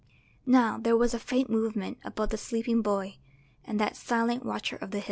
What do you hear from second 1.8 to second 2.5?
about the